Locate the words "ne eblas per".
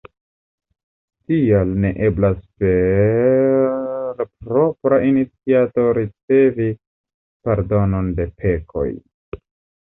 1.83-4.25